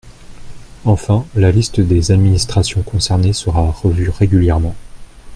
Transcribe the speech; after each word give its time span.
Enfin, 0.83 1.27
la 1.35 1.51
liste 1.51 1.79
des 1.79 2.11
administrations 2.11 2.81
concernées 2.81 3.33
sera 3.33 3.69
revue 3.69 4.09
régulièrement. 4.09 4.73